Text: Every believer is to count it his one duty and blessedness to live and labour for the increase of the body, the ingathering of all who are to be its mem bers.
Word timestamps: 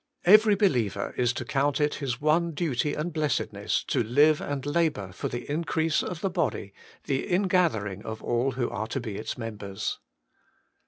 Every 0.25 0.55
believer 0.55 1.13
is 1.15 1.31
to 1.33 1.45
count 1.45 1.79
it 1.79 1.93
his 2.01 2.19
one 2.19 2.53
duty 2.53 2.95
and 2.95 3.13
blessedness 3.13 3.83
to 3.83 4.01
live 4.01 4.41
and 4.41 4.65
labour 4.65 5.11
for 5.11 5.27
the 5.27 5.47
increase 5.47 6.01
of 6.01 6.21
the 6.21 6.29
body, 6.31 6.73
the 7.03 7.27
ingathering 7.27 8.03
of 8.03 8.23
all 8.23 8.53
who 8.53 8.67
are 8.71 8.87
to 8.87 8.99
be 8.99 9.17
its 9.17 9.37
mem 9.37 9.57
bers. 9.57 9.99